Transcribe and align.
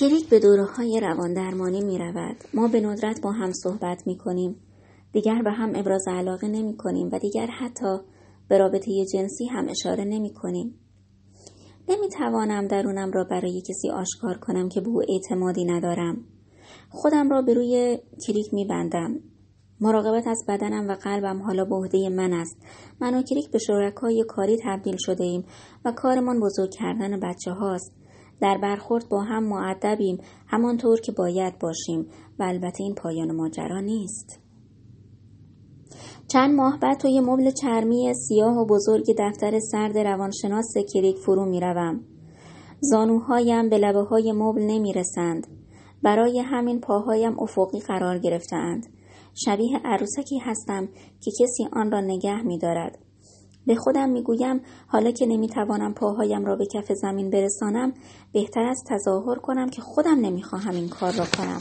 کلیک 0.00 0.28
به 0.28 0.38
دوره 0.38 0.64
های 0.64 1.00
روان 1.00 1.34
درمانی 1.34 1.80
می 1.80 1.98
رود. 1.98 2.36
ما 2.54 2.68
به 2.68 2.80
ندرت 2.80 3.20
با 3.22 3.32
هم 3.32 3.52
صحبت 3.52 4.06
می 4.06 4.18
کنیم. 4.18 4.56
دیگر 5.12 5.42
به 5.42 5.50
هم 5.50 5.72
ابراز 5.74 6.04
علاقه 6.08 6.48
نمی 6.48 6.76
کنیم 6.76 7.08
و 7.12 7.18
دیگر 7.18 7.46
حتی 7.46 7.98
به 8.48 8.58
رابطه 8.58 9.04
جنسی 9.12 9.46
هم 9.46 9.68
اشاره 9.68 10.04
نمی 10.04 10.34
کنیم. 10.34 10.74
نمی 11.88 12.08
توانم 12.08 12.66
درونم 12.66 13.10
را 13.10 13.24
برای 13.24 13.62
کسی 13.68 13.90
آشکار 13.90 14.38
کنم 14.38 14.68
که 14.68 14.80
به 14.80 14.88
او 14.88 15.02
اعتمادی 15.08 15.64
ندارم. 15.64 16.24
خودم 16.90 17.30
را 17.30 17.42
به 17.42 17.54
روی 17.54 17.98
کلیک 18.26 18.54
می 18.54 18.64
بندم. 18.64 19.20
مراقبت 19.80 20.26
از 20.26 20.44
بدنم 20.48 20.88
و 20.88 20.94
قلبم 20.94 21.42
حالا 21.42 21.64
به 21.64 21.74
عهده 21.74 22.08
من 22.08 22.32
است. 22.32 22.56
من 23.00 23.14
و 23.14 23.22
کلیک 23.22 23.50
به 23.50 23.58
شرکای 23.58 24.24
کاری 24.28 24.58
تبدیل 24.64 24.96
شده 24.98 25.24
ایم 25.24 25.44
و 25.84 25.92
کارمان 25.92 26.40
بزرگ 26.40 26.70
کردن 26.70 27.20
بچه 27.20 27.50
هاست. 27.50 27.97
در 28.40 28.58
برخورد 28.62 29.08
با 29.08 29.22
هم 29.22 29.44
معدبیم 29.44 30.18
همانطور 30.46 31.00
که 31.00 31.12
باید 31.12 31.58
باشیم 31.58 32.06
و 32.38 32.42
البته 32.42 32.82
این 32.82 32.94
پایان 32.94 33.36
ماجرا 33.36 33.80
نیست. 33.80 34.40
چند 36.28 36.54
ماه 36.54 36.78
بعد 36.80 36.98
توی 36.98 37.20
مبل 37.20 37.50
چرمی 37.50 38.14
سیاه 38.14 38.56
و 38.56 38.66
بزرگ 38.66 39.04
دفتر 39.18 39.58
سرد 39.60 39.98
روانشناس 39.98 40.74
کلیک 40.94 41.16
فرو 41.16 41.44
می 41.44 41.60
روم. 41.60 42.00
زانوهایم 42.80 43.68
به 43.68 43.78
لبه 43.78 44.02
های 44.02 44.32
مبل 44.32 44.62
نمی 44.62 44.92
رسند. 44.92 45.46
برای 46.02 46.38
همین 46.40 46.80
پاهایم 46.80 47.40
افقی 47.40 47.80
قرار 47.80 48.18
گرفتهاند. 48.18 48.86
شبیه 49.34 49.78
عروسکی 49.84 50.38
هستم 50.38 50.88
که 51.20 51.30
کسی 51.30 51.68
آن 51.72 51.90
را 51.90 52.00
نگه 52.00 52.42
می 52.42 52.58
دارد. 52.58 52.98
به 53.68 53.74
خودم 53.74 54.10
می 54.10 54.22
گویم 54.22 54.60
حالا 54.86 55.10
که 55.10 55.26
نمی 55.26 55.48
توانم 55.48 55.94
پاهایم 55.94 56.44
را 56.44 56.56
به 56.56 56.66
کف 56.66 56.92
زمین 56.92 57.30
برسانم 57.30 57.92
بهتر 58.32 58.60
است 58.60 58.86
تظاهر 58.88 59.38
کنم 59.38 59.68
که 59.68 59.82
خودم 59.82 60.20
نمی 60.20 60.42
خواهم 60.42 60.74
این 60.74 60.88
کار 60.88 61.12
را 61.12 61.24
کنم. 61.36 61.60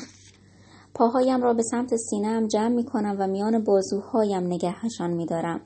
پاهایم 0.94 1.44
را 1.44 1.54
به 1.54 1.64
سمت 1.64 1.96
سینهام 1.96 2.48
جمع 2.48 2.76
می 2.76 2.86
کنم 2.86 3.16
و 3.20 3.28
میان 3.28 3.64
بازوهایم 3.64 4.44
نگهشان 4.44 5.14
می 5.14 5.26
دارم. 5.26 5.62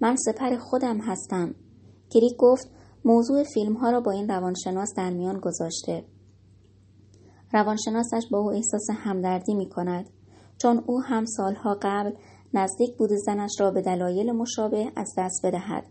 من 0.00 0.16
سپر 0.16 0.56
خودم 0.56 1.00
هستم. 1.00 1.54
کریک 2.10 2.36
گفت 2.38 2.70
موضوع 3.04 3.44
فیلم 3.54 3.74
ها 3.74 3.90
را 3.90 4.00
با 4.00 4.12
این 4.12 4.28
روانشناس 4.28 4.94
در 4.96 5.10
میان 5.10 5.40
گذاشته. 5.40 6.04
روانشناسش 7.52 8.26
با 8.30 8.38
او 8.38 8.50
احساس 8.50 8.86
همدردی 8.90 9.54
می 9.54 9.68
کند 9.68 10.10
چون 10.58 10.84
او 10.86 11.02
هم 11.02 11.24
سالها 11.24 11.78
قبل 11.82 12.12
نزدیک 12.54 12.96
بود 12.96 13.10
زنش 13.26 13.60
را 13.60 13.70
به 13.70 13.82
دلایل 13.82 14.32
مشابه 14.32 14.92
از 14.96 15.14
دست 15.18 15.46
بدهد. 15.46 15.84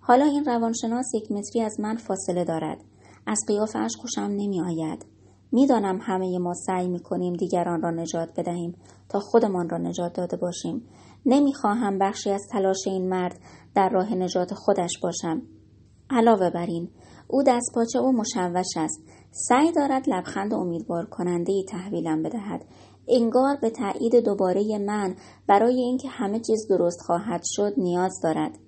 حالا 0.00 0.24
این 0.24 0.44
روانشناس 0.44 1.14
یک 1.14 1.32
متری 1.32 1.62
از 1.62 1.80
من 1.80 1.96
فاصله 1.96 2.44
دارد. 2.44 2.78
از 3.26 3.38
قیافش 3.48 3.96
خوشم 4.00 4.20
نمی 4.20 4.60
آید. 4.60 5.06
می‌دانم 5.52 5.98
همه 6.02 6.38
ما 6.38 6.54
سعی 6.54 6.88
می 6.88 7.00
کنیم 7.00 7.32
دیگران 7.32 7.82
را 7.82 7.90
نجات 7.90 8.28
بدهیم 8.36 8.76
تا 9.08 9.20
خودمان 9.20 9.68
را 9.68 9.78
نجات 9.78 10.12
داده 10.12 10.36
باشیم. 10.36 10.88
نمی‌خواهم 11.26 11.98
بخشی 11.98 12.30
از 12.30 12.42
تلاش 12.52 12.86
این 12.86 13.08
مرد 13.08 13.38
در 13.74 13.88
راه 13.88 14.14
نجات 14.14 14.54
خودش 14.54 14.90
باشم. 15.02 15.42
علاوه 16.10 16.50
بر 16.50 16.66
این 16.66 16.88
او 17.28 17.42
دست 17.42 17.74
پاچه 17.74 18.00
و 18.00 18.12
مشوش 18.12 18.76
است. 18.76 19.02
سعی 19.30 19.72
دارد 19.72 20.08
لبخند 20.08 20.54
امیدوار 20.54 21.06
کننده 21.06 21.52
ای 21.52 21.64
تحویلم 21.68 22.22
بدهد. 22.22 22.64
انگار 23.08 23.56
به 23.56 23.70
تایید 23.70 24.16
دوباره 24.24 24.78
من 24.78 25.16
برای 25.46 25.80
اینکه 25.80 26.08
همه 26.08 26.40
چیز 26.40 26.66
درست 26.68 27.00
خواهد 27.00 27.42
شد 27.44 27.74
نیاز 27.76 28.20
دارد. 28.22 28.58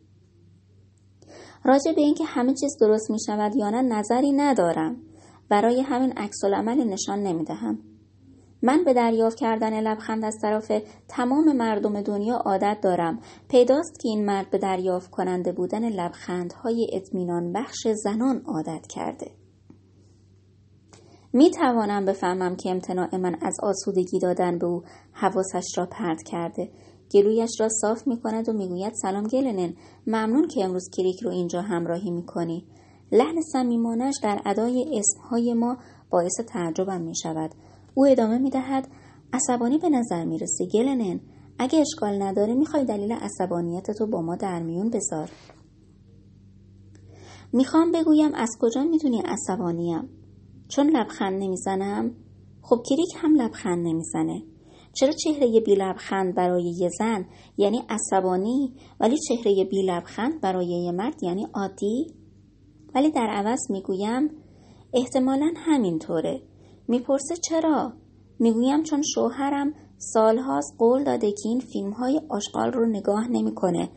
راجع 1.65 1.93
به 1.93 2.01
اینکه 2.01 2.25
همه 2.25 2.55
چیز 2.55 2.77
درست 2.81 3.11
می 3.11 3.19
شود 3.27 3.57
یا 3.57 3.71
نه 3.71 3.83
نظری 3.83 4.33
ندارم. 4.33 4.97
برای 5.49 5.81
همین 5.81 6.13
عکس 6.13 6.45
عمل 6.45 6.85
نشان 6.85 7.23
نمی 7.23 7.45
دهم. 7.45 7.79
من 8.63 8.85
به 8.85 8.95
دریافت 8.95 9.39
کردن 9.39 9.81
لبخند 9.81 10.25
از 10.25 10.39
طرف 10.43 10.73
تمام 11.09 11.57
مردم 11.57 12.01
دنیا 12.01 12.37
عادت 12.37 12.79
دارم. 12.83 13.21
پیداست 13.49 14.01
که 14.01 14.09
این 14.09 14.25
مرد 14.25 14.51
به 14.51 14.59
دریافت 14.59 15.11
کننده 15.11 15.53
بودن 15.53 15.89
لبخندهای 15.89 16.91
اطمینان 16.93 17.53
بخش 17.53 17.89
زنان 17.89 18.43
عادت 18.47 18.87
کرده. 18.87 19.31
می 21.33 21.51
توانم 21.51 22.05
بفهمم 22.05 22.57
که 22.57 22.71
امتناع 22.71 23.17
من 23.17 23.37
از 23.43 23.57
آسودگی 23.63 24.19
دادن 24.19 24.59
به 24.59 24.67
او 24.67 24.83
حواسش 25.13 25.79
را 25.79 25.87
پرت 25.87 26.23
کرده. 26.23 26.71
گلویش 27.15 27.61
را 27.61 27.69
صاف 27.69 28.07
می 28.07 28.21
کند 28.21 28.49
و 28.49 28.53
می‌گوید 28.53 28.93
سلام 28.95 29.25
گلنن 29.25 29.75
ممنون 30.07 30.49
که 30.49 30.65
امروز 30.65 30.91
کریک 30.97 31.23
رو 31.23 31.31
اینجا 31.31 31.61
همراهی 31.61 32.11
می 32.11 32.27
کنی. 32.27 32.67
لحن 33.13 33.41
صمیمانش 33.53 34.15
در 34.23 34.41
ادای 34.47 34.99
اسمهای 34.99 35.55
ما 35.55 35.77
باعث 36.11 36.41
تعجبم 36.49 37.01
می 37.01 37.17
شود. 37.17 37.51
او 37.95 38.07
ادامه 38.07 38.39
می 38.39 38.51
دهد 38.51 38.89
عصبانی 39.33 39.79
به 39.79 39.89
نظر 39.89 40.25
می 40.25 40.39
رسه 40.39 40.67
گلنن 40.67 41.21
اگه 41.59 41.79
اشکال 41.79 42.23
نداره 42.23 42.55
می‌خوای 42.55 42.85
دلیل 42.85 43.13
عصبانیت 43.13 43.91
تو 43.91 44.07
با 44.07 44.23
ما 44.23 44.37
در 44.37 44.63
میون 44.63 44.91
بذار. 44.91 45.31
می‌خوام 47.53 47.93
بگویم 47.93 48.35
از 48.35 48.51
کجا 48.61 48.85
می‌دونی 48.85 49.23
عصبانیم؟ 49.27 50.18
چون 50.69 50.91
لبخند 50.91 51.43
نمی‌زنم؟ 51.43 52.15
خب 52.63 52.83
کریک 52.89 53.09
هم 53.17 53.35
لبخند 53.35 53.87
نمی‌زنه. 53.87 54.43
چرا 54.93 55.13
چهره 55.13 55.61
بی 55.61 55.75
لبخند 55.75 56.35
برای 56.35 56.75
یه 56.79 56.89
زن 56.89 57.27
یعنی 57.57 57.83
عصبانی 57.89 58.75
ولی 59.01 59.19
چهره 59.19 59.65
بی 59.65 59.83
لبخند 59.83 60.41
برای 60.41 60.67
یه 60.67 60.93
مرد 60.93 61.23
یعنی 61.23 61.47
عادی؟ 61.55 62.07
ولی 62.95 63.11
در 63.11 63.27
عوض 63.27 63.71
می‌گویم 63.71 64.31
احتمالا 64.95 65.53
همینطوره. 65.57 66.43
می‌پرسه 66.89 67.37
چرا؟ 67.37 67.93
می‌گویم 68.39 68.83
چون 68.83 69.03
شوهرم 69.03 69.75
سالهاست 69.99 70.75
قول 70.79 71.05
داده 71.05 71.31
که 71.31 71.49
این 71.49 71.61
فیلم 71.61 71.91
های 71.91 72.21
آشغال 72.29 72.73
رو 72.73 72.87
نگاه 72.87 73.29
نمی‌کنه 73.29 73.89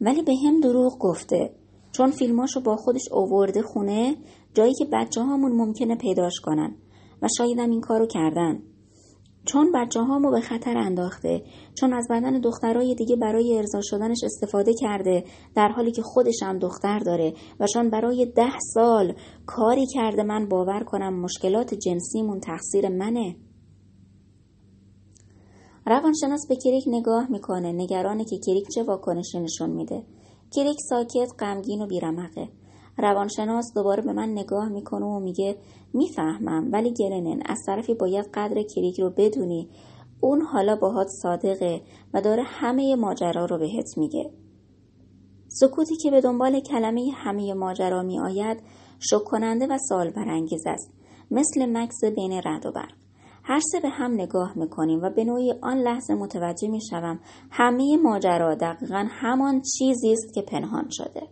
ولی 0.00 0.22
به 0.22 0.32
هم 0.46 0.60
دروغ 0.60 0.98
گفته 0.98 1.54
چون 1.92 2.10
فیلماشو 2.10 2.60
با 2.60 2.76
خودش 2.76 3.08
اوورده 3.12 3.62
خونه 3.62 4.16
جایی 4.54 4.74
که 4.74 4.84
بچه 4.92 5.22
هامون 5.22 5.52
ممکنه 5.52 5.96
پیداش 5.96 6.40
کنن 6.40 6.76
و 7.22 7.28
شایدم 7.38 7.70
این 7.70 7.80
کارو 7.80 8.06
کردن. 8.06 8.62
چون 9.44 9.72
بچه 9.74 10.00
هامو 10.00 10.30
به 10.30 10.40
خطر 10.40 10.76
انداخته 10.76 11.42
چون 11.74 11.92
از 11.92 12.06
بدن 12.10 12.40
دخترای 12.40 12.94
دیگه 12.94 13.16
برای 13.16 13.58
ارضا 13.58 13.80
شدنش 13.82 14.24
استفاده 14.24 14.74
کرده 14.74 15.24
در 15.54 15.68
حالی 15.68 15.92
که 15.92 16.02
خودش 16.02 16.42
هم 16.42 16.58
دختر 16.58 16.98
داره 16.98 17.34
و 17.60 17.66
چون 17.66 17.90
برای 17.90 18.26
ده 18.26 18.58
سال 18.74 19.14
کاری 19.46 19.86
کرده 19.86 20.22
من 20.22 20.48
باور 20.48 20.84
کنم 20.84 21.20
مشکلات 21.20 21.74
جنسیمون 21.74 22.40
تقصیر 22.40 22.88
منه. 22.88 23.36
روانشناس 25.86 26.46
به 26.48 26.56
کریک 26.56 26.84
نگاه 26.86 27.30
می‌کنه 27.30 27.72
نگرانه 27.72 28.24
که 28.24 28.38
کریک 28.46 28.64
چه 28.74 28.82
واکنشی 28.82 29.40
نشون 29.40 29.70
میده. 29.70 30.02
کریک 30.56 30.76
ساکت 30.88 31.28
غمگین 31.38 31.82
و 31.82 31.86
بیرمقه. 31.86 32.48
روانشناس 32.98 33.74
دوباره 33.74 34.02
به 34.02 34.12
من 34.12 34.28
نگاه 34.28 34.68
می‌کنه 34.68 35.06
و 35.06 35.20
میگه 35.20 35.56
می‌فهمم 35.94 36.72
ولی 36.72 36.92
گلنن 36.92 37.42
از 37.46 37.58
طرفی 37.66 37.94
باید 37.94 38.26
قدر 38.34 38.62
کریک 38.62 39.00
رو 39.00 39.10
بدونی. 39.10 39.68
اون 40.20 40.42
حالا 40.42 40.76
باهات 40.76 41.06
صادقه 41.22 41.80
و 42.14 42.20
داره 42.20 42.42
همه 42.46 42.96
ماجرا 42.96 43.44
رو 43.44 43.58
بهت 43.58 43.98
میگه. 43.98 44.30
سکوتی 45.48 45.96
که 45.96 46.10
به 46.10 46.20
دنبال 46.20 46.60
کلمه 46.60 47.10
همه 47.14 47.54
ماجرا 47.54 48.02
می 48.02 48.20
آید 48.20 48.62
شک 48.98 49.24
کننده 49.24 49.66
و 49.66 49.78
سال 49.88 50.10
برانگیز 50.10 50.66
است. 50.66 50.94
مثل 51.30 51.66
مکس 51.76 52.04
بین 52.16 52.32
رد 52.44 52.66
و 52.66 52.72
برق. 52.72 52.92
هر 53.44 53.60
سه 53.60 53.80
به 53.80 53.88
هم 53.88 54.12
نگاه 54.12 54.58
می‌کنیم 54.58 55.00
و 55.02 55.10
به 55.10 55.24
نوعی 55.24 55.54
آن 55.62 55.78
لحظه 55.78 56.14
متوجه 56.14 56.68
می‌شوم 56.68 57.20
همه 57.50 57.96
ماجرا 57.96 58.54
دقیقا 58.54 59.06
همان 59.10 59.62
چیزی 59.78 60.12
است 60.12 60.34
که 60.34 60.42
پنهان 60.42 60.88
شده. 60.90 61.22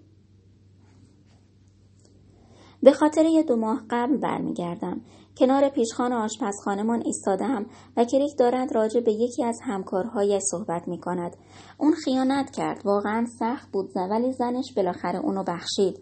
به 2.83 2.93
خاطر 2.93 3.25
یه 3.25 3.43
دو 3.43 3.57
ماه 3.57 3.83
قبل 3.91 4.17
برمیگردم 4.17 5.01
کنار 5.39 5.69
پیشخان 5.69 6.13
آشپزخانهمان 6.13 7.03
ایستادم 7.05 7.67
و 7.97 8.05
کریک 8.05 8.39
دارد 8.39 8.75
راجع 8.75 9.01
به 9.01 9.13
یکی 9.13 9.45
از 9.45 9.59
همکارهایش 9.65 10.43
صحبت 10.51 10.89
می 10.89 11.01
کند. 11.01 11.37
اون 11.79 11.93
خیانت 12.05 12.51
کرد. 12.51 12.83
واقعا 12.85 13.27
سخت 13.39 13.71
بود 13.73 13.91
ولی 13.97 14.33
زنش 14.33 14.73
بالاخره 14.77 15.19
اونو 15.19 15.45
بخشید. 15.45 16.01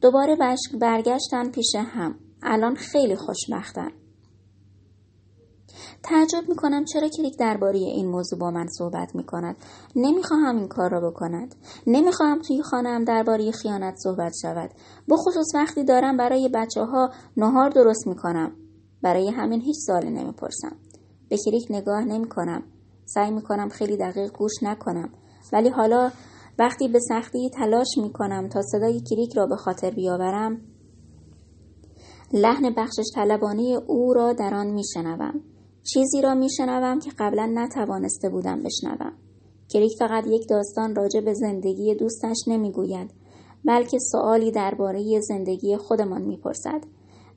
دوباره 0.00 0.36
برگشتن 0.80 1.50
پیش 1.50 1.74
هم. 1.76 2.14
الان 2.42 2.74
خیلی 2.74 3.16
خوشبختن. 3.16 3.92
تعجب 6.02 6.48
می 6.48 6.56
کنم 6.56 6.84
چرا 6.84 7.08
کلیک 7.08 7.38
درباره 7.38 7.78
این 7.78 8.08
موضوع 8.08 8.38
با 8.38 8.50
من 8.50 8.66
صحبت 8.66 9.16
می 9.16 9.24
کند. 9.24 9.56
نمی‌خواهم 9.96 10.56
این 10.56 10.68
کار 10.68 10.90
را 10.90 11.10
بکند. 11.10 11.54
نمی‌خواهم 11.86 12.38
توی 12.38 12.62
خانم 12.62 13.04
درباره 13.04 13.50
خیانت 13.50 13.94
صحبت 13.96 14.32
شود. 14.42 14.70
بخصوص 15.08 15.54
وقتی 15.54 15.84
دارم 15.84 16.16
برای 16.16 16.50
بچه 16.54 16.84
ها 16.84 17.10
نهار 17.36 17.70
درست 17.70 18.06
می 18.06 18.16
کنم. 18.16 18.52
برای 19.02 19.30
همین 19.30 19.60
هیچ 19.60 19.76
سوالی 19.86 20.10
نمی‌پرسم. 20.10 20.76
به 21.28 21.36
کلیک 21.44 21.66
نگاه 21.70 22.04
نمی 22.04 22.28
کنم. 22.28 22.62
سعی 23.04 23.30
می 23.30 23.42
کنم 23.42 23.68
خیلی 23.68 23.96
دقیق 23.96 24.32
گوش 24.32 24.62
نکنم. 24.62 25.08
ولی 25.52 25.68
حالا 25.68 26.10
وقتی 26.58 26.88
به 26.88 26.98
سختی 27.00 27.50
تلاش 27.50 27.98
می 28.02 28.12
کنم 28.12 28.48
تا 28.48 28.62
صدای 28.62 29.00
کلیک 29.10 29.36
را 29.36 29.46
به 29.46 29.56
خاطر 29.56 29.90
بیاورم 29.90 30.60
لحن 32.32 32.74
بخشش 32.76 33.04
طلبانه 33.14 33.62
او 33.86 34.14
را 34.14 34.32
در 34.32 34.54
آن 34.54 34.66
میشنوم 34.66 35.40
چیزی 35.94 36.22
را 36.22 36.34
میشنوم 36.34 36.98
که 36.98 37.10
قبلا 37.18 37.52
نتوانسته 37.54 38.28
بودم 38.28 38.62
بشنوم. 38.62 39.12
کریک 39.68 39.92
فقط 39.98 40.26
یک 40.26 40.48
داستان 40.48 40.94
راجع 40.94 41.20
به 41.20 41.34
زندگی 41.34 41.94
دوستش 41.94 42.36
نمی‌گوید 42.46 43.10
بلکه 43.64 43.98
سوالی 43.98 44.50
درباره 44.50 45.20
زندگی 45.20 45.76
خودمان 45.76 46.22
می‌پرسد. 46.22 46.84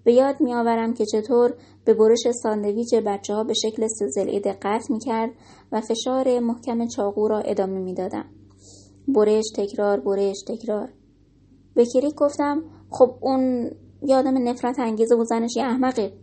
به 0.03 0.13
یاد 0.13 0.41
میآورم 0.41 0.93
که 0.93 1.05
چطور 1.05 1.53
به 1.85 1.93
برش 1.93 2.27
ساندویچ 2.43 2.93
بچه 2.95 3.33
ها 3.33 3.43
به 3.43 3.53
شکل 3.53 3.87
سزلعه 3.87 4.39
دقت 4.39 4.91
می‌کرد 4.91 5.31
و 5.71 5.81
فشار 5.81 6.39
محکم 6.39 6.87
چاقو 6.87 7.27
را 7.27 7.39
ادامه 7.39 7.79
می‌دادم. 7.79 8.25
برش 9.07 9.45
تکرار 9.55 9.99
برش 9.99 10.37
تکرار. 10.47 10.89
به 11.75 11.85
کریک 11.85 12.15
گفتم 12.15 12.63
خب 12.89 13.15
اون 13.21 13.71
یادم 14.07 14.47
نفرت 14.49 14.79
انگیزه 14.79 15.15
و 15.15 15.23
زنش 15.23 15.57
یه 15.57 15.63
احمقه. 15.63 16.13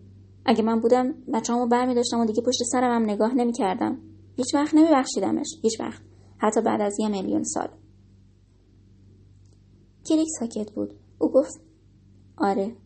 اگه 0.45 0.63
من 0.63 0.81
بودم 0.81 1.15
بچه‌هامو 1.35 1.67
برمی 1.67 1.95
داشتم 1.95 2.21
و 2.21 2.25
دیگه 2.25 2.43
پشت 2.43 2.63
سرم 2.73 3.03
هم 3.03 3.11
نگاه 3.11 3.35
نمی 3.35 3.53
کردم. 3.53 3.99
هیچ 4.37 4.55
وقت 4.55 4.75
نمی 4.75 4.89
بخشیدمش. 4.93 5.47
هیچ 5.63 5.81
وقت. 5.81 6.03
حتی 6.39 6.61
بعد 6.61 6.81
از 6.81 6.97
یه 7.01 7.09
میلیون 7.09 7.45
سال. 7.45 7.69
کلیک 10.09 10.29
ساکت 10.41 10.71
بود. 10.71 10.95
او 11.19 11.33
گفت 11.33 11.61
آره. 12.37 12.77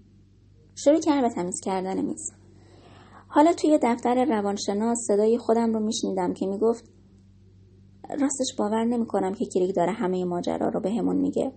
شروع 0.74 1.00
کرد 1.00 1.22
به 1.22 1.28
تمیز 1.28 1.60
کردن 1.64 2.02
میز. 2.02 2.32
حالا 3.28 3.52
توی 3.52 3.78
دفتر 3.82 4.24
روانشناس 4.24 4.98
صدای 5.08 5.38
خودم 5.38 5.74
رو 5.74 5.80
میشنیدم 5.80 6.32
که 6.34 6.46
می‌گفت 6.46 6.90
راستش 8.10 8.56
باور 8.58 8.84
نمی‌کنم 8.84 9.34
که 9.34 9.44
کریک 9.54 9.76
داره 9.76 9.92
همه 9.92 10.24
ماجرا 10.24 10.68
رو 10.68 10.80
بهمون 10.80 11.16
به 11.16 11.22
میگه. 11.22 11.52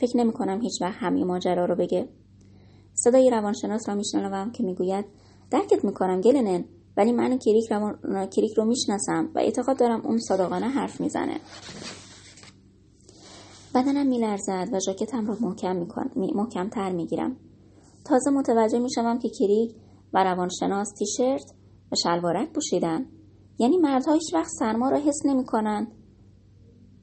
فکر 0.00 0.16
نمی 0.16 0.32
کنم 0.32 0.60
هیچ 0.60 0.82
وقت 0.82 0.96
همه 0.98 1.24
ماجرا 1.24 1.64
رو 1.64 1.76
بگه. 1.76 2.08
صدای 2.94 3.30
روانشناس 3.30 3.88
را 3.88 3.94
میشنوم 3.94 4.52
که 4.52 4.62
می‌گوید 4.62 5.04
درکت 5.54 5.84
می‌کنم 5.84 6.20
گلنن 6.20 6.64
ولی 6.96 7.12
من 7.12 7.38
کریک, 7.38 7.72
رو... 7.72 7.96
کریک 8.26 8.52
رو 8.56 8.64
می‌شناسم 8.64 9.30
و 9.34 9.38
اعتقاد 9.38 9.78
دارم 9.78 10.06
اون 10.06 10.18
صادقانه 10.18 10.68
حرف 10.68 11.00
می‌زنه. 11.00 11.40
بدنم 13.74 14.06
میلرزد 14.06 14.68
و 14.72 14.78
ژاکتم 14.86 15.26
رو 15.26 15.36
محکم 15.40 15.86
محکم 16.16 16.68
تر 16.68 16.92
می‌گیرم. 16.92 17.36
تازه 18.04 18.30
متوجه 18.30 18.78
می‌شوم 18.78 19.18
که 19.18 19.28
کریک 19.28 19.76
و 20.12 20.24
روانشناس 20.24 20.88
تیشرت 20.98 21.54
و 21.92 21.96
شلوارک 22.02 22.52
پوشیدن. 22.52 23.06
یعنی 23.58 23.76
مردها 23.76 24.12
هیچ 24.12 24.34
وقت 24.34 24.50
سرما 24.58 24.88
را 24.88 24.98
حس 24.98 25.26
نمی‌کنند. 25.26 25.86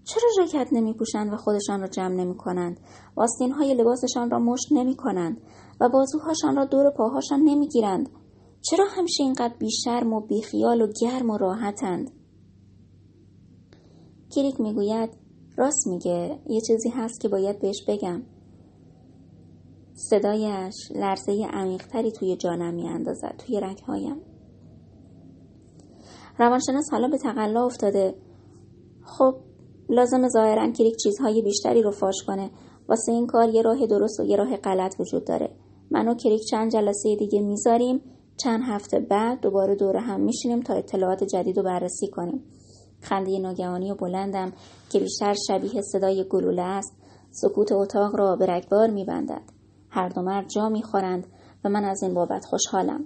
چرا 0.03 0.29
ژاکت 0.35 0.67
نمی 0.71 0.93
پوشند 0.93 1.33
و 1.33 1.37
خودشان 1.37 1.81
را 1.81 1.87
جمع 1.87 2.15
نمی 2.15 2.37
کنند 2.37 2.79
و 3.17 3.25
های 3.57 3.73
لباسشان 3.73 4.31
را 4.31 4.39
مشت 4.39 4.67
نمی 4.71 4.95
کنند 4.95 5.41
و 5.81 5.89
بازوهاشان 5.89 6.55
را 6.55 6.65
دور 6.65 6.89
پاهاشان 6.89 7.39
نمی 7.39 7.67
گیرند 7.67 8.09
چرا 8.61 8.85
همیشه 8.85 9.23
اینقدر 9.23 9.53
بیشرم 9.59 10.13
و 10.13 10.21
بیخیال 10.21 10.81
و 10.81 10.87
گرم 11.01 11.29
و 11.29 11.37
راحتند؟ 11.37 12.11
کریک 14.35 14.61
می‌گوید 14.61 15.09
راست 15.57 15.87
میگه. 15.87 16.39
یه 16.49 16.61
چیزی 16.61 16.89
هست 16.89 17.21
که 17.21 17.29
باید 17.29 17.59
بهش 17.59 17.85
بگم. 17.87 18.23
صدایش 19.93 20.75
لرزه 20.95 21.47
عمیقتری 21.53 22.11
توی 22.11 22.35
جانم 22.35 22.73
میاندازد 22.73 23.35
توی 23.37 23.59
رگهایم. 23.59 24.21
روانشناس 26.39 26.91
حالا 26.91 27.07
به 27.07 27.17
تقلا 27.17 27.65
افتاده. 27.65 28.15
خب 29.03 29.35
لازم 29.89 30.27
ظاهرا 30.27 30.71
کلیک 30.71 30.95
چیزهای 31.03 31.41
بیشتری 31.41 31.81
رو 31.81 31.91
فاش 31.91 32.23
کنه. 32.27 32.51
واسه 32.89 33.11
این 33.11 33.27
کار 33.27 33.49
یه 33.49 33.61
راه 33.61 33.87
درست 33.87 34.19
و 34.19 34.23
یه 34.23 34.35
راه 34.35 34.57
غلط 34.57 34.95
وجود 34.99 35.25
داره. 35.27 35.55
من 35.91 36.07
و 36.07 36.15
کریک 36.15 36.41
چند 36.49 36.71
جلسه 36.71 37.15
دیگه 37.15 37.41
می‌ذاریم. 37.41 38.01
چند 38.43 38.61
هفته 38.63 38.99
بعد 38.99 39.41
دوباره 39.41 39.75
دور 39.75 39.97
هم 39.97 40.21
میشینیم 40.21 40.61
تا 40.61 40.73
اطلاعات 40.73 41.23
جدید 41.23 41.57
رو 41.57 41.63
بررسی 41.63 42.07
کنیم. 42.07 42.43
خنده 43.01 43.39
ناگهانی 43.39 43.91
و 43.91 43.95
بلندم 43.95 44.53
که 44.91 44.99
بیشتر 44.99 45.35
شبیه 45.47 45.81
صدای 45.81 46.25
گلوله 46.29 46.61
است 46.61 46.97
سکوت 47.31 47.71
اتاق 47.71 48.15
را 48.15 48.35
به 48.35 48.45
رگبار 48.45 48.89
میبندد. 48.89 49.41
هر 49.89 50.09
دو 50.09 50.21
مرد 50.21 50.49
جا 50.49 50.69
می‌خورند 50.69 51.27
و 51.65 51.69
من 51.69 51.83
از 51.85 52.03
این 52.03 52.13
بابت 52.13 52.45
خوشحالم. 52.45 53.03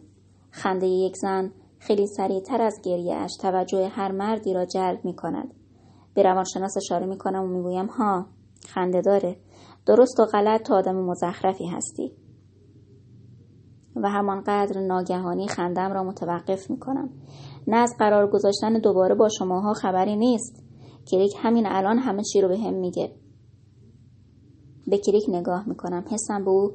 خنده 0.51 0.87
یک 0.87 1.17
زن 1.17 1.51
خیلی 1.79 2.07
سریعتر 2.07 2.61
از 2.61 2.81
گریهاش 2.83 3.31
توجه 3.41 3.87
هر 3.87 4.11
مردی 4.11 4.53
را 4.53 4.65
جلب 4.65 5.05
می 5.05 5.15
کند. 5.15 5.53
به 6.13 6.23
روانشناس 6.23 6.77
اشاره 6.77 7.05
می 7.05 7.17
کنم 7.17 7.43
و 7.43 7.47
می‌گویم 7.47 7.85
ها 7.85 8.25
خنده 8.67 9.01
داره. 9.01 9.37
درست 9.85 10.19
و 10.19 10.25
غلط 10.25 10.61
تو 10.61 10.73
آدم 10.73 10.95
مزخرفی 10.95 11.67
هستی. 11.67 12.11
و 13.95 14.09
همانقدر 14.09 14.81
ناگهانی 14.81 15.47
خندم 15.47 15.93
را 15.93 16.03
متوقف 16.03 16.69
می 16.69 16.79
کنم 16.79 17.09
نه 17.67 17.77
از 17.77 17.95
قرار 17.99 18.29
گذاشتن 18.31 18.73
دوباره 18.73 19.15
با 19.15 19.29
شماها 19.29 19.73
خبری 19.73 20.15
نیست. 20.15 20.63
کریک 21.11 21.33
همین 21.37 21.65
الان 21.67 21.97
همه 21.97 22.23
چی 22.23 22.41
رو 22.41 22.47
به 22.47 22.57
هم 22.57 22.73
میگه. 22.73 23.11
به 24.87 24.97
کریک 24.97 25.23
نگاه 25.27 25.69
می‌کنم. 25.69 26.05
حسم 26.11 26.45
به 26.45 26.49
او 26.49 26.71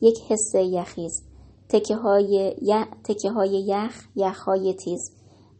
یک 0.00 0.18
حس 0.28 0.54
یخیز. 0.54 1.28
تکه 1.68 1.96
های, 1.96 2.56
ی... 2.62 2.84
تکه 3.04 3.30
های 3.30 3.64
یخ 3.66 4.06
یخ 4.16 4.42
های 4.42 4.74
تیز. 4.74 5.00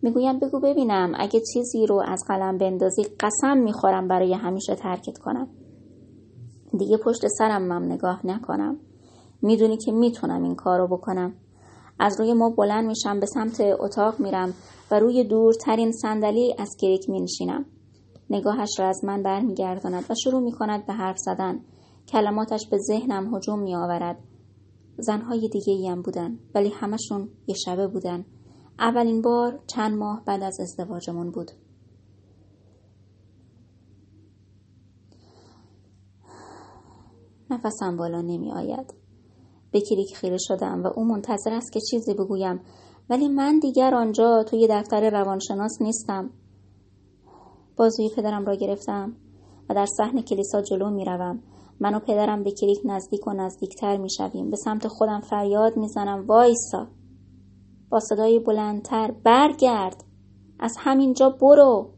می‌گویم 0.02 0.38
بگو 0.38 0.60
ببینم 0.60 1.12
اگه 1.16 1.40
چیزی 1.54 1.86
رو 1.86 2.02
از 2.08 2.24
قلم 2.28 2.58
بندازی 2.58 3.02
قسم 3.20 3.58
می‌خورم 3.58 4.08
برای 4.08 4.34
همیشه 4.34 4.74
ترکت 4.74 5.18
کنم. 5.18 5.48
دیگه 6.78 6.96
پشت 6.96 7.26
سرم 7.38 7.62
مم 7.62 7.92
نگاه 7.92 8.26
نکنم. 8.26 8.76
می‌دونی 9.42 9.76
که 9.76 9.92
می‌تونم 9.92 10.42
این 10.42 10.54
کار 10.54 10.78
رو 10.78 10.86
بکنم. 10.86 11.34
از 11.98 12.20
روی 12.20 12.32
ما 12.32 12.50
بلند 12.50 12.86
میشم 12.86 13.20
به 13.20 13.26
سمت 13.26 13.60
اتاق 13.60 14.20
میرم 14.20 14.54
و 14.90 14.98
روی 14.98 15.24
دورترین 15.24 15.92
صندلی 15.92 16.54
از 16.58 16.76
گریک 16.80 17.10
مینشینم. 17.10 17.64
نگاهش 18.30 18.70
را 18.78 18.88
از 18.88 19.04
من 19.04 19.22
برمیگرداند 19.22 20.04
و 20.10 20.14
شروع 20.14 20.40
می‌کند 20.40 20.86
به 20.86 20.92
حرف 20.92 21.18
زدن. 21.18 21.60
کلماتش 22.08 22.68
به 22.70 22.78
ذهنم 22.78 23.34
هجوم 23.34 23.58
میآورد. 23.58 24.18
زنهای 24.98 25.48
دیگه 25.48 25.72
ایم 25.72 26.02
بودن 26.02 26.38
ولی 26.54 26.68
همشون 26.68 27.28
یه 27.46 27.54
شبه 27.54 27.86
بودن. 27.86 28.24
اولین 28.78 29.22
بار 29.22 29.60
چند 29.66 29.98
ماه 29.98 30.22
بعد 30.26 30.42
از 30.42 30.60
ازدواجمون 30.60 31.30
بود. 31.30 31.50
نفسم 37.50 37.96
بالا 37.96 38.20
نمی 38.20 38.52
آید. 38.52 39.01
به 39.72 39.80
کلیک 39.80 40.16
خیره 40.16 40.36
شدم 40.38 40.82
و 40.82 40.86
او 40.96 41.04
منتظر 41.04 41.52
است 41.52 41.72
که 41.72 41.80
چیزی 41.90 42.14
بگویم. 42.14 42.60
ولی 43.10 43.28
من 43.28 43.58
دیگر 43.58 43.94
آنجا 43.94 44.44
توی 44.44 44.68
دفتر 44.70 45.10
روانشناس 45.10 45.82
نیستم. 45.82 46.30
بازوی 47.76 48.10
پدرم 48.16 48.44
را 48.44 48.54
گرفتم 48.54 49.16
و 49.68 49.74
در 49.74 49.86
صحن 49.86 50.22
کلیسا 50.22 50.62
جلو 50.62 50.90
می 50.90 51.04
روم. 51.04 51.42
من 51.80 51.94
و 51.94 51.98
پدرم 51.98 52.42
به 52.42 52.50
کلیک 52.50 52.78
نزدیک 52.84 53.26
و 53.26 53.32
نزدیکتر 53.32 53.96
می 53.96 54.10
شویم. 54.10 54.50
به 54.50 54.56
سمت 54.56 54.88
خودم 54.88 55.20
فریاد 55.20 55.76
می 55.76 55.88
زنم. 55.88 56.26
وایسا. 56.26 56.88
با 57.90 58.00
صدای 58.00 58.38
بلندتر 58.38 59.10
برگرد. 59.24 60.04
از 60.60 60.74
همینجا 60.78 61.30
برو. 61.30 61.90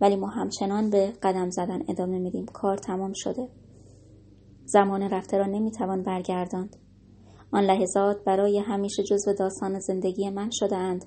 ولی 0.00 0.16
ما 0.16 0.26
همچنان 0.26 0.90
به 0.90 1.12
قدم 1.22 1.50
زدن 1.50 1.82
ادامه 1.88 2.18
میدیم. 2.18 2.46
کار 2.46 2.76
تمام 2.76 3.12
شده. 3.14 3.48
زمان 4.68 5.02
رفته 5.02 5.38
را 5.38 5.46
نمی‌توان 5.46 6.02
برگرداند 6.02 6.76
آن 7.52 7.64
لحظات 7.64 8.24
برای 8.24 8.58
همیشه 8.58 9.02
جزو 9.02 9.32
داستان 9.32 9.78
زندگی 9.78 10.30
من 10.30 10.50
شدهاند 10.52 11.04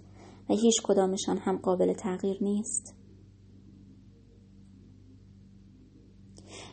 و 0.49 0.53
هیچ 0.53 0.81
کدامشان 0.83 1.37
هم 1.37 1.57
قابل 1.57 1.93
تغییر 1.93 2.37
نیست 2.41 2.95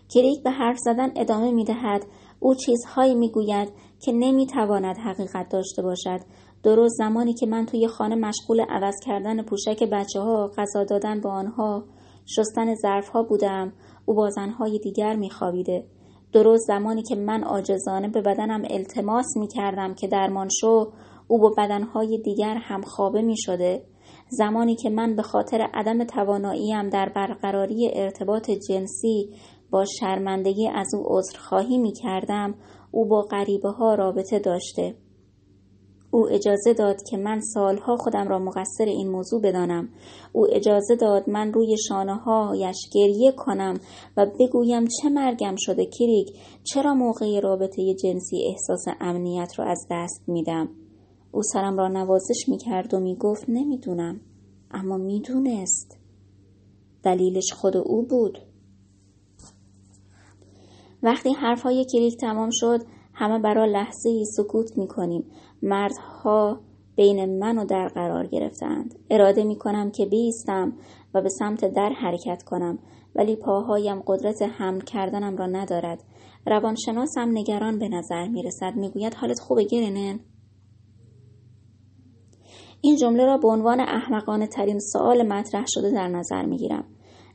کریک 0.09 0.43
به 0.43 0.51
حرف 0.51 0.77
زدن 0.79 1.11
ادامه 1.17 1.53
می 1.53 1.65
دهد. 1.65 2.05
او 2.41 2.55
چیزهایی 2.55 3.15
می 3.15 3.31
گوید 3.31 3.69
که 4.01 4.13
نمی 4.13 4.47
تواند 4.47 4.97
حقیقت 4.97 5.49
داشته 5.49 5.83
باشد. 5.83 6.21
درست 6.63 6.95
زمانی 6.99 7.35
که 7.35 7.47
من 7.47 7.67
توی 7.67 7.89
خانه 7.89 8.15
مشغول 8.15 8.61
عوض 8.61 8.95
کردن 9.07 9.43
پوشک 9.43 9.83
بچه 9.93 10.21
ها، 10.21 10.51
غذا 10.57 10.85
دادن 10.85 11.21
به 11.21 11.29
آنها، 11.29 11.85
شستن 12.27 12.75
ظرف 12.75 13.09
ها 13.09 13.23
بودم، 13.23 13.73
او 14.07 14.15
با 14.15 14.31
زنهای 14.31 14.79
دیگر 14.79 15.17
می 15.17 15.31
خوابیده. 15.31 15.87
درست 16.33 16.67
زمانی 16.67 17.03
که 17.03 17.17
من 17.17 17.45
آجزانه 17.45 18.09
به 18.09 18.23
بدنم 18.23 18.63
التماس 18.71 19.37
می 19.37 19.49
کردم 19.49 19.95
که 19.95 20.09
درمان 20.09 20.49
شو 20.61 20.93
او 21.29 21.39
با 21.39 21.55
بدنهای 21.59 22.19
دیگر 22.19 22.55
هم 22.55 22.83
خوابه 22.83 23.23
می 23.23 23.37
شده. 23.37 23.83
زمانی 24.29 24.77
که 24.77 24.91
من 24.91 25.17
به 25.17 25.23
خاطر 25.23 25.69
عدم 25.75 26.05
تواناییم 26.05 26.89
در 26.89 27.13
برقراری 27.17 27.91
ارتباط 27.95 28.51
جنسی 28.51 29.31
با 29.71 29.85
شرمندگی 30.01 30.69
از 30.69 30.95
او 30.95 31.19
عذرخواهی 31.19 31.79
می 31.79 31.93
کردم 31.93 32.55
او 32.91 33.09
با 33.09 33.23
غریبه 33.23 33.69
ها 33.71 33.95
رابطه 33.95 34.39
داشته. 34.39 34.95
او 36.11 36.29
اجازه 36.31 36.75
داد 36.75 37.03
که 37.11 37.17
من 37.17 37.41
سالها 37.41 37.97
خودم 37.97 38.29
را 38.29 38.39
مقصر 38.39 38.85
این 38.85 39.09
موضوع 39.09 39.43
بدانم. 39.43 39.89
او 40.33 40.47
اجازه 40.55 40.97
داد 40.97 41.31
من 41.31 41.53
روی 41.53 41.77
شانه 41.89 42.17
هایش 42.17 42.77
گریه 42.95 43.33
کنم 43.33 43.81
و 44.17 44.27
بگویم 44.41 44.85
چه 44.87 45.09
مرگم 45.09 45.55
شده 45.59 45.87
کریک 45.87 46.29
چرا 46.65 46.95
موقع 46.95 47.41
رابطه 47.41 47.95
جنسی 47.95 48.45
احساس 48.47 48.85
امنیت 49.01 49.53
را 49.59 49.65
از 49.65 49.87
دست 49.91 50.23
میدم؟ 50.27 50.69
او 51.33 51.43
سرم 51.43 51.79
را 51.79 51.89
نوازش 51.89 52.49
می‌کرد 52.49 52.95
و 52.95 53.01
می‌گفت 53.01 53.45
نمی‌دونم 53.49 54.21
اما 54.71 54.97
می‌دونست. 54.97 55.99
دلیلش 57.03 57.53
خود 57.53 57.77
او 57.77 58.07
بود. 58.07 58.39
وقتی 61.03 61.33
حرفهای 61.33 61.87
کلیک 61.93 62.17
تمام 62.21 62.49
شد 62.53 62.81
همه 63.15 63.39
برای 63.39 63.73
لحظه 63.73 64.09
ای 64.09 64.25
سکوت 64.25 64.79
می 64.79 64.89
کنیم. 64.89 65.25
مردها 65.63 66.61
بین 66.97 67.39
من 67.39 67.59
و 67.59 67.65
در 67.65 67.89
قرار 67.89 68.27
گرفتند. 68.27 68.95
اراده 69.11 69.45
می 69.45 69.57
کنم 69.57 69.91
که 69.91 70.07
بیستم 70.07 70.73
و 71.15 71.23
به 71.23 71.29
سمت 71.29 71.65
در 71.65 71.93
حرکت 71.93 72.43
کنم 72.43 72.79
ولی 73.15 73.37
پاهایم 73.37 74.03
قدرت 74.07 74.43
حمل 74.43 74.81
کردنم 74.81 75.37
را 75.37 75.47
ندارد. 75.47 76.05
روانشناسم 76.47 77.29
نگران 77.33 77.79
به 77.79 77.89
نظر 77.89 78.29
می 78.29 78.43
رسد. 78.43 78.73
می 78.77 78.91
گوید 78.91 79.15
حالت 79.15 79.41
خوبه 79.41 79.65
گرنن؟ 79.65 80.21
این 82.81 82.97
جمله 82.97 83.25
را 83.25 83.39
به 83.39 83.49
عنوان 83.49 83.81
احمقانه 83.81 84.47
ترین 84.47 84.79
سوال 84.79 85.27
مطرح 85.27 85.65
شده 85.69 85.91
در 85.91 86.09
نظر 86.09 86.43
می 86.43 86.57
گیرم. 86.57 86.85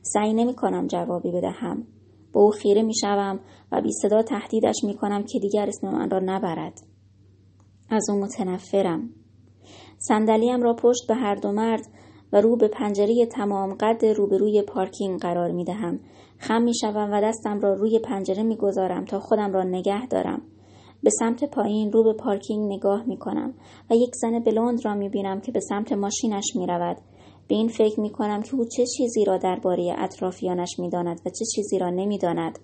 سعی 0.02 0.34
نمی 0.34 0.54
کنم 0.54 0.86
جوابی 0.86 1.32
بدهم. 1.32 1.86
به 2.32 2.40
او 2.40 2.50
خیره 2.50 2.82
می 2.82 2.94
شوم 2.94 3.40
و 3.72 3.80
بی 3.80 3.92
صدا 3.92 4.22
تهدیدش 4.22 4.84
می 4.84 4.94
کنم 4.94 5.22
که 5.22 5.38
دیگر 5.38 5.66
اسم 5.68 5.88
من 5.88 6.10
را 6.10 6.20
نبرد. 6.24 6.93
از 7.90 8.10
او 8.10 8.16
متنفرم. 8.16 9.10
صندلیم 9.98 10.62
را 10.62 10.74
پشت 10.74 11.06
به 11.08 11.14
هر 11.14 11.34
دو 11.34 11.52
مرد 11.52 11.86
و 12.32 12.40
رو 12.40 12.56
به 12.56 12.68
پنجره 12.68 13.26
تمام 13.26 13.74
قد 13.74 14.04
روبروی 14.04 14.62
پارکینگ 14.62 15.20
قرار 15.20 15.50
می 15.50 15.64
دهم. 15.64 16.00
خم 16.38 16.62
می 16.62 16.72
شوم 16.80 17.12
و 17.12 17.20
دستم 17.20 17.60
را 17.60 17.74
روی 17.74 17.98
پنجره 17.98 18.42
می 18.42 18.56
گذارم 18.56 19.04
تا 19.04 19.20
خودم 19.20 19.52
را 19.52 19.62
نگه 19.62 20.06
دارم. 20.06 20.42
به 21.02 21.10
سمت 21.10 21.44
پایین 21.44 21.92
رو 21.92 22.04
به 22.04 22.12
پارکینگ 22.12 22.72
نگاه 22.72 23.04
می 23.06 23.16
کنم 23.16 23.54
و 23.90 23.94
یک 23.94 24.10
زن 24.14 24.38
بلوند 24.38 24.84
را 24.84 24.94
می 24.94 25.08
بینم 25.08 25.40
که 25.40 25.52
به 25.52 25.60
سمت 25.60 25.92
ماشینش 25.92 26.56
می 26.56 26.66
رود. 26.66 26.96
به 27.48 27.54
این 27.54 27.68
فکر 27.68 28.00
می 28.00 28.10
کنم 28.10 28.42
که 28.42 28.54
او 28.54 28.64
چه 28.64 28.84
چیزی 28.86 29.24
را 29.24 29.38
درباره 29.38 29.94
اطرافیانش 29.98 30.78
می 30.78 30.90
داند 30.90 31.20
و 31.26 31.30
چه 31.30 31.44
چیزی 31.54 31.78
را 31.78 31.90
نمی 31.90 32.18
داند. 32.18 32.58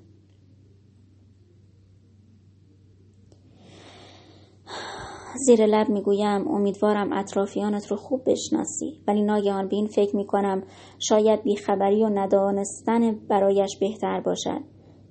زیر 5.46 5.66
لب 5.66 5.88
می‌گویم 5.88 6.48
امیدوارم 6.48 7.12
اطرافیانت 7.12 7.86
رو 7.86 7.96
خوب 7.96 8.22
بشناسی. 8.26 9.02
ولی 9.08 9.22
ناگهان 9.22 9.68
به 9.68 9.76
این 9.76 9.86
فکر 9.86 10.16
می‌کنم 10.16 10.62
شاید 10.98 11.42
بیخبری 11.42 12.04
و 12.04 12.08
ندانستن 12.08 13.14
برایش 13.28 13.78
بهتر 13.80 14.20
باشد. 14.20 14.60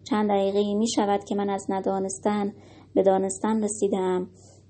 چند 0.09 0.29
دقیقه 0.29 0.73
می 0.73 0.89
شود 0.89 1.23
که 1.23 1.35
من 1.35 1.49
از 1.49 1.65
ندانستن 1.69 2.53
به 2.95 3.03
دانستن 3.03 3.63
رسیدم 3.63 4.27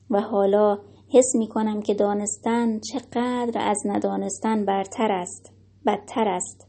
و 0.10 0.22
حالا 0.22 0.78
حس 1.14 1.36
می 1.36 1.48
کنم 1.48 1.82
که 1.82 1.94
دانستن 1.94 2.80
چقدر 2.80 3.62
از 3.70 3.78
ندانستن 3.86 4.66
برتر 4.66 5.12
است 5.12 5.54
بدتر 5.86 6.28
است. 6.28 6.68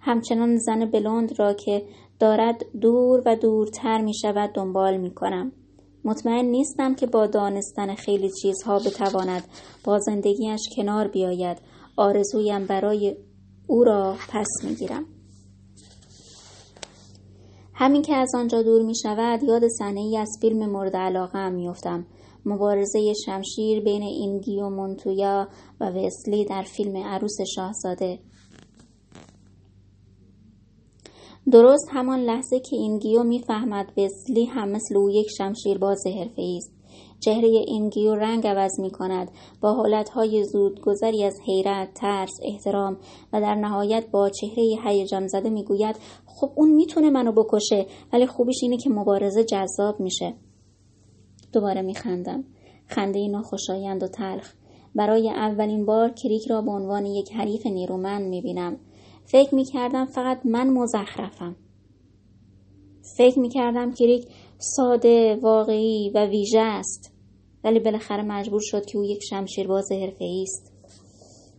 همچنان 0.00 0.56
زن 0.56 0.90
بلوند 0.90 1.38
را 1.38 1.54
که 1.54 1.82
دارد 2.18 2.62
دور 2.80 3.22
و 3.26 3.36
دورتر 3.36 4.00
می 4.00 4.14
شود 4.14 4.50
دنبال 4.54 4.96
می 4.96 5.14
کنم 5.14 5.52
مطمئن 6.06 6.44
نیستم 6.44 6.94
که 6.94 7.06
با 7.06 7.26
دانستن 7.26 7.94
خیلی 7.94 8.30
چیزها 8.42 8.78
بتواند 8.78 9.44
با 9.84 9.98
زندگیش 9.98 10.60
کنار 10.76 11.08
بیاید. 11.08 11.58
آرزویم 11.96 12.66
برای 12.66 13.16
او 13.66 13.84
را 13.84 14.16
پس 14.28 14.46
می 14.64 14.74
گیرم. 14.74 15.04
همین 17.74 18.02
که 18.02 18.14
از 18.14 18.34
آنجا 18.34 18.62
دور 18.62 18.82
می 18.82 18.96
شود 18.96 19.42
یاد 19.42 19.68
صحنه 19.68 20.00
ای 20.00 20.18
از 20.18 20.38
فیلم 20.40 20.70
مورد 20.70 20.96
علاقه 20.96 21.38
هم 21.38 21.52
میافتم. 21.52 22.06
مبارزه 22.44 23.12
شمشیر 23.26 23.84
بین 23.84 24.02
اینگیو 24.02 24.68
مونتویا 24.68 25.48
و 25.80 25.90
وسلی 25.90 26.44
در 26.44 26.62
فیلم 26.62 26.96
عروس 26.96 27.36
شاهزاده. 27.54 28.18
درست 31.52 31.88
همان 31.92 32.20
لحظه 32.20 32.60
که 32.60 32.76
اینگیو 32.76 33.22
می‌فهمد 33.22 33.92
وسلی 33.96 34.44
هم 34.44 34.68
مثل 34.68 34.96
او 34.96 35.10
یک 35.10 35.26
شمشیرباز 35.38 36.06
حرفهای 36.06 36.56
است. 36.56 36.72
چهره 37.20 37.48
اینگیو 37.48 38.14
رنگ 38.14 38.46
عوض 38.46 38.80
می 38.80 38.90
کند 38.90 39.30
با 39.60 39.72
حالتهای 39.72 40.44
زودگذری 40.44 41.24
از 41.24 41.40
حیرت، 41.46 41.94
ترس، 41.94 42.30
احترام 42.42 42.96
و 43.32 43.40
در 43.40 43.54
نهایت 43.54 44.10
با 44.10 44.30
چهره 44.30 44.64
هیجان 44.84 45.26
زده 45.26 45.50
می‌گوید 45.50 45.96
خب 46.26 46.50
اون 46.56 46.70
می‌تونه 46.70 47.10
منو 47.10 47.32
بکشه 47.32 47.86
ولی 48.12 48.26
خوبیش 48.26 48.56
اینه 48.62 48.76
که 48.76 48.90
مبارزه 48.90 49.44
جذاب 49.44 50.00
میشه. 50.00 50.34
دوباره 51.52 51.82
میخندم. 51.82 52.44
خنده 52.86 53.28
ناخوشایند 53.28 54.02
و 54.02 54.08
تلخ. 54.08 54.52
برای 54.94 55.30
اولین 55.30 55.86
بار 55.86 56.10
کریک 56.10 56.46
را 56.50 56.62
به 56.62 56.70
عنوان 56.70 57.06
یک 57.06 57.32
حریف 57.32 57.66
نیرومند 57.66 58.28
می‌بینم. 58.28 58.76
فکر 59.26 59.54
می‌کردم 59.54 60.04
فقط 60.04 60.40
من 60.44 60.70
مزخرفم. 60.70 61.56
فکر 63.16 63.38
می‌کردم 63.38 63.92
کریک 63.92 64.28
ساده 64.58 65.36
واقعی 65.42 66.10
و 66.14 66.26
ویژه 66.26 66.60
است. 66.60 67.12
ولی 67.64 67.80
بالاخره 67.80 68.22
مجبور 68.22 68.60
شد 68.62 68.86
که 68.86 68.98
او 68.98 69.04
یک 69.04 69.20
شمشیرباز 69.30 69.92
حرفهای 69.92 70.42
است. 70.42 70.72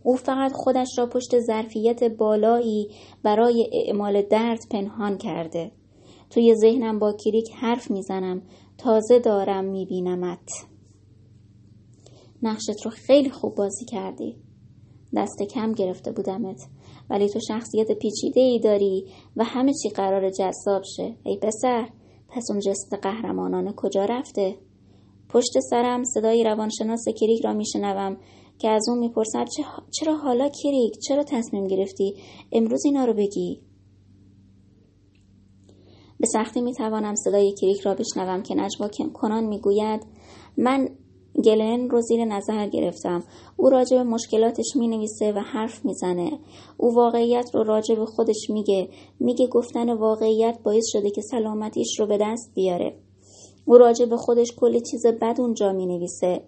او 0.02 0.16
فقط 0.16 0.52
خودش 0.52 0.98
را 0.98 1.06
پشت 1.06 1.40
ظرفیت 1.40 2.04
بالایی 2.04 2.88
برای 3.22 3.70
اعمال 3.72 4.22
درد 4.22 4.60
پنهان 4.70 5.18
کرده. 5.18 5.72
توی 6.30 6.54
ذهنم 6.54 6.98
با 6.98 7.12
کریک 7.12 7.50
حرف 7.54 7.90
می‌زنم. 7.90 8.42
تازه 8.78 9.18
دارم 9.18 9.64
میبینمت. 9.64 10.50
نقشت 12.42 12.84
رو 12.84 12.90
خیلی 12.90 13.30
خوب 13.30 13.54
بازی 13.54 13.84
کردی. 13.84 14.36
دست 15.16 15.42
کم 15.42 15.72
گرفته 15.72 16.12
بودمت. 16.12 16.66
ولی 17.10 17.28
تو 17.28 17.40
شخصیت 17.48 17.92
پیچیده 17.92 18.40
ای 18.40 18.58
داری 18.58 19.04
و 19.36 19.44
همه 19.44 19.72
چی 19.82 19.88
قرار 19.88 20.30
جذاب 20.30 20.82
شه. 20.96 21.16
ای 21.24 21.36
پسر 21.36 21.88
پس 22.28 22.50
اون 22.50 22.60
جست 22.60 22.94
قهرمانانه 23.02 23.72
کجا 23.72 24.04
رفته؟ 24.04 24.56
پشت 25.28 25.60
سرم 25.70 26.04
صدای 26.04 26.44
روانشناس 26.44 27.04
کریک 27.20 27.44
را 27.44 27.52
میشنوم 27.52 28.16
که 28.58 28.68
از 28.68 28.88
اون 28.88 28.98
می‌پرسد 28.98 29.46
چرا 29.90 30.16
حالا 30.16 30.48
کریک؟ 30.48 30.98
چرا 31.08 31.24
تصمیم 31.24 31.66
گرفتی 31.66 32.14
امروز 32.52 32.84
اینا 32.84 33.04
رو 33.04 33.14
بگی؟ 33.14 33.60
به 36.20 36.26
سختی 36.26 36.60
می‌توانم 36.60 37.14
صدای 37.14 37.54
کریک 37.60 37.80
را 37.80 37.94
بشنوم 37.94 38.42
که 38.42 38.54
نجوا 38.54 38.88
کنان 39.12 39.44
می‌گوید 39.44 40.06
من 40.56 40.88
گلن 41.44 41.90
رو 41.90 42.00
زیر 42.00 42.24
نظر 42.24 42.66
گرفتم. 42.66 43.24
او 43.56 43.70
راجع 43.70 43.96
به 43.96 44.02
مشکلاتش 44.02 44.76
می 44.76 44.88
نویسه 44.88 45.32
و 45.32 45.38
حرف 45.38 45.84
می‌زنه. 45.84 46.38
او 46.76 46.94
واقعیت 46.94 47.50
رو 47.54 47.62
راجع 47.62 47.94
به 47.94 48.06
خودش 48.06 48.50
میگه. 48.50 48.88
میگه 49.20 49.46
گفتن 49.46 49.92
واقعیت 49.92 50.58
باعث 50.64 50.84
شده 50.92 51.10
که 51.10 51.20
سلامتیش 51.20 52.00
رو 52.00 52.06
به 52.06 52.18
دست 52.20 52.52
بیاره. 52.54 52.96
او 53.64 53.78
راجع 53.78 54.06
به 54.06 54.16
خودش 54.16 54.52
کلی 54.56 54.80
چیز 54.80 55.06
بد 55.06 55.40
اونجا 55.40 55.72
می 55.72 55.86
نویسه 55.86 56.42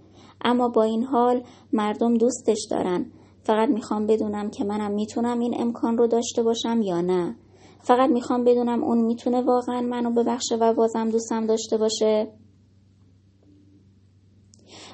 اما 0.44 0.68
با 0.68 0.82
این 0.82 1.04
حال 1.04 1.42
مردم 1.72 2.14
دوستش 2.14 2.66
دارن. 2.70 3.06
فقط 3.42 3.68
می‌خوام 3.68 4.06
بدونم 4.06 4.50
که 4.50 4.64
منم 4.64 4.90
می‌تونم 4.90 5.38
این 5.40 5.60
امکان 5.60 5.98
رو 5.98 6.06
داشته 6.06 6.42
باشم 6.42 6.82
یا 6.82 7.00
نه. 7.00 7.36
فقط 7.82 8.10
می‌خوام 8.10 8.44
بدونم 8.44 8.84
اون 8.84 9.00
می‌تونه 9.00 9.42
واقعا 9.42 9.80
منو 9.80 10.10
ببخشه 10.10 10.56
و 10.56 10.74
بازم 10.74 11.08
دوستم 11.08 11.46
داشته 11.46 11.76
باشه. 11.76 12.32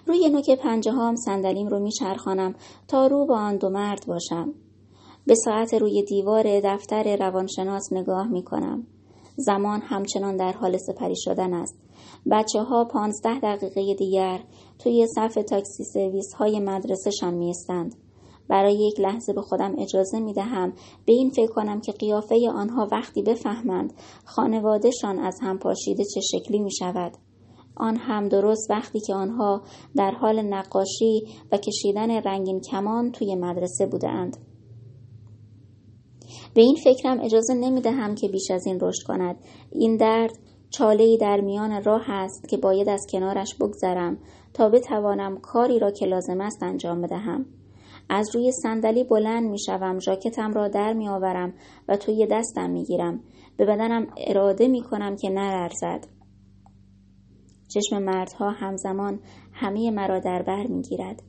روی 0.06 0.28
نوک 0.28 0.50
پنجه 0.50 0.92
هام 0.92 1.16
صندلیم 1.16 1.68
رو 1.68 1.78
میچرخانم 1.78 2.54
تا 2.88 3.06
رو 3.06 3.26
با 3.26 3.38
آن 3.38 3.56
دو 3.56 3.70
مرد 3.70 4.04
باشم 4.06 4.54
به 5.26 5.34
ساعت 5.34 5.74
روی 5.74 6.02
دیوار 6.02 6.60
دفتر 6.60 7.16
روانشناس 7.16 7.92
نگاه 7.92 8.28
می 8.28 8.42
کنم. 8.42 8.86
زمان 9.36 9.80
همچنان 9.80 10.36
در 10.36 10.52
حال 10.52 10.76
سپری 10.76 11.14
شدن 11.16 11.54
است. 11.54 11.78
بچه 12.30 12.62
ها 12.62 12.84
پانزده 12.84 13.40
دقیقه 13.40 13.94
دیگر 13.94 14.40
توی 14.78 15.06
صف 15.14 15.34
تاکسی 15.34 15.84
سرویس 15.84 16.34
های 16.34 16.60
مدرسه 16.60 17.30
می 17.30 17.50
استند. 17.50 17.94
برای 18.48 18.74
یک 18.74 19.00
لحظه 19.00 19.32
به 19.32 19.42
خودم 19.42 19.74
اجازه 19.78 20.20
می 20.20 20.32
دهم 20.32 20.72
به 21.06 21.12
این 21.12 21.30
فکر 21.30 21.52
کنم 21.52 21.80
که 21.80 21.92
قیافه 21.92 22.50
آنها 22.54 22.88
وقتی 22.92 23.22
بفهمند 23.22 23.92
خانوادهشان 24.24 25.18
از 25.18 25.38
هم 25.42 25.58
پاشیده 25.58 26.04
چه 26.14 26.20
شکلی 26.20 26.58
می 26.58 26.72
شود. 26.72 27.12
آن 27.76 27.96
هم 27.96 28.28
درست 28.28 28.70
وقتی 28.70 29.00
که 29.00 29.14
آنها 29.14 29.62
در 29.96 30.10
حال 30.10 30.42
نقاشی 30.42 31.22
و 31.52 31.56
کشیدن 31.56 32.10
رنگین 32.10 32.60
کمان 32.60 33.12
توی 33.12 33.34
مدرسه 33.34 33.86
بودند. 33.86 34.36
به 36.54 36.62
این 36.62 36.76
فکرم 36.84 37.20
اجازه 37.20 37.54
نمی 37.54 37.80
دهم 37.80 38.14
که 38.14 38.28
بیش 38.28 38.50
از 38.50 38.66
این 38.66 38.78
رشد 38.80 39.06
کند. 39.06 39.36
این 39.72 39.96
درد 39.96 40.38
چاله 40.70 41.16
در 41.16 41.40
میان 41.40 41.82
راه 41.82 42.10
است 42.10 42.48
که 42.48 42.56
باید 42.56 42.88
از 42.88 43.06
کنارش 43.12 43.54
بگذرم 43.54 44.18
تا 44.54 44.68
بتوانم 44.68 45.38
کاری 45.40 45.78
را 45.78 45.90
که 45.90 46.06
لازم 46.06 46.40
است 46.40 46.62
انجام 46.62 47.02
بدهم 47.02 47.46
از 48.08 48.36
روی 48.36 48.52
صندلی 48.52 49.04
بلند 49.04 49.50
می 49.50 49.58
شوم 49.58 49.98
ژاکتم 49.98 50.52
را 50.52 50.68
در 50.68 50.92
می 50.92 51.08
آورم 51.08 51.54
و 51.88 51.96
توی 51.96 52.26
دستم 52.30 52.70
می 52.70 52.84
گیرم 52.84 53.20
به 53.56 53.64
بدنم 53.64 54.06
اراده 54.16 54.68
می 54.68 54.82
کنم 54.82 55.16
که 55.16 55.30
نلرزد 55.30 56.15
چشم 57.68 58.02
مردها 58.02 58.50
همزمان 58.50 59.20
همه 59.52 59.90
مرا 59.90 60.20
در 60.20 60.42
بر 60.42 60.66
می 60.66 60.82
گیرد 60.82 61.22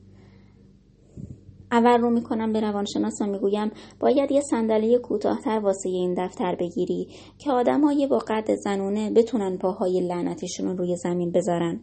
اول 1.72 2.00
رو 2.00 2.10
می‌کنم 2.10 2.52
به 2.52 2.60
روانشناس 2.60 3.20
و 3.20 3.26
می‌گویم 3.26 3.70
باید 4.00 4.32
یه 4.32 4.40
صندلی 4.40 4.98
کوتاهتر 4.98 5.58
واسه 5.58 5.88
این 5.88 6.14
دفتر 6.14 6.56
بگیری 6.60 7.08
که 7.38 7.50
آدمای 7.50 8.06
با 8.06 8.18
قد 8.18 8.54
زنونه 8.54 9.10
بتونن 9.10 9.56
پاهای 9.56 10.00
لعنتشون 10.00 10.78
روی 10.78 10.96
زمین 10.96 11.32
بذارن. 11.32 11.80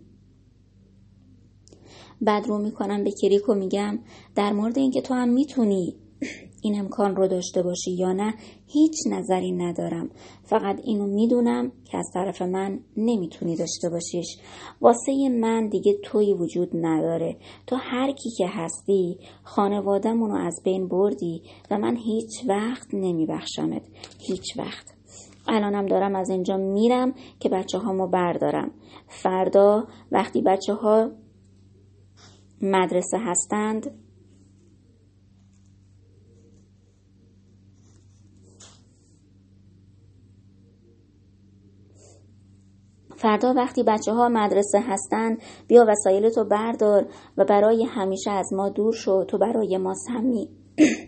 بعد 2.22 2.48
رو 2.48 2.58
می‌کنم 2.58 3.04
به 3.04 3.12
کریک 3.12 3.50
میگم 3.50 4.00
در 4.36 4.54
مورد 4.54 4.78
اینکه 4.78 5.02
تو 5.02 5.14
هم 5.14 5.30
می‌تونی 5.30 5.96
این 6.66 6.80
امکان 6.80 7.16
رو 7.16 7.28
داشته 7.28 7.64
باشی 7.64 7.92
یا 7.92 8.14
نه 8.14 8.34
هیچ 8.68 8.94
نظری 9.12 9.52
ندارم. 9.52 10.10
فقط 10.44 10.80
اینو 10.84 11.08
می‌دونم 11.08 11.72
که 11.92 11.98
از 11.98 12.10
طرف 12.14 12.42
من 12.42 12.80
نمی‌تونی 12.98 13.56
داشته 13.56 13.90
باشیش. 13.90 14.38
واسه 14.82 15.30
من 15.30 15.68
دیگه 15.68 15.98
توی 16.04 16.34
وجود 16.34 16.70
نداره. 16.74 17.38
تو 17.68 17.76
هر 17.76 18.12
کی 18.12 18.30
که 18.38 18.48
هستی 18.48 19.18
خانوادهمون 19.44 20.30
رو 20.30 20.38
از 20.38 20.62
بین 20.64 20.88
بردی 20.88 21.42
و 21.72 21.78
من 21.78 21.96
هیچ 21.96 22.46
وقت 22.48 22.88
نمیبخشمت. 22.94 23.82
هیچ 24.20 24.58
وقت. 24.58 24.96
الانم 25.48 25.86
دارم 25.86 26.16
از 26.16 26.30
اینجا 26.30 26.58
میرم 26.58 27.14
که 27.40 27.50
بچه 27.50 27.78
هامو 27.78 28.08
بردارم. 28.08 28.72
فردا 29.08 29.88
وقتی 30.12 30.42
بچه 30.42 30.74
ها 30.74 31.12
مدرسه 32.62 33.18
هستند 33.20 34.05
فردا 43.26 43.54
وقتی 43.54 43.84
بچه 43.84 44.14
ها 44.14 44.30
مدرسه 44.30 44.80
هستن 44.80 45.38
بیا 45.68 45.86
وسایل 45.88 46.30
تو 46.30 46.44
بردار 46.44 47.08
و 47.38 47.46
برای 47.46 47.84
همیشه 47.84 48.32
از 48.32 48.54
ما 48.54 48.70
دور 48.70 48.94
شو 48.94 49.24
تو 49.24 49.38
برای 49.38 49.78
ما 49.78 49.94
سمی 49.94 50.50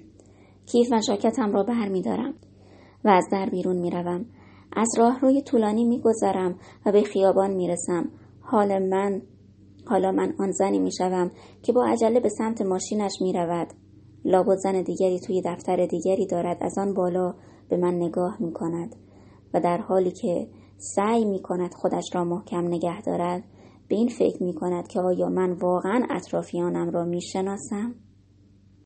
کیف 0.72 0.88
و 0.92 1.02
شاکتم 1.02 1.54
را 1.54 1.64
دارم 2.06 2.34
و 3.06 3.10
از 3.10 3.28
در 3.32 3.50
بیرون 3.50 3.76
می 3.76 3.92
روم. 3.92 4.26
از 4.76 4.88
راه 4.98 5.20
روی 5.20 5.42
طولانی 5.42 5.84
می 5.84 6.02
گذرم 6.02 6.60
و 6.86 6.92
به 6.92 7.02
خیابان 7.02 7.52
می 7.52 7.68
رسم. 7.68 8.10
حال 8.42 8.90
من 8.90 9.22
حالا 9.86 10.12
من 10.12 10.34
آن 10.40 10.52
زنی 10.52 10.80
می 10.80 10.92
شوم 10.92 11.32
که 11.64 11.74
با 11.74 11.86
عجله 11.86 12.20
به 12.20 12.30
سمت 12.30 12.62
ماشینش 12.62 13.12
می 13.22 13.34
رود. 13.34 13.68
لابد 14.26 14.58
زن 14.58 14.82
دیگری 14.82 15.20
توی 15.20 15.42
دفتر 15.46 15.86
دیگری 15.86 16.26
دارد 16.26 16.58
از 16.62 16.78
آن 16.78 16.94
بالا 16.94 17.34
به 17.70 17.78
من 17.78 17.94
نگاه 17.94 18.38
می 18.40 18.54
کند 18.54 18.96
و 19.54 19.60
در 19.60 19.78
حالی 19.78 20.12
که 20.12 20.48
سعی 20.78 21.26
می 21.26 21.42
کند 21.42 21.74
خودش 21.74 22.04
را 22.14 22.24
محکم 22.24 22.68
نگه 22.68 23.02
دارد 23.02 23.44
به 23.88 23.96
این 23.96 24.10
فکر 24.10 24.44
می 24.44 24.54
کند 24.54 24.88
که 24.88 25.00
آیا 25.00 25.30
من 25.30 25.52
واقعا 25.52 26.08
اطرافیانم 26.10 26.90
را 26.90 27.06
می 27.06 27.22
شناسم؟ 27.22 27.96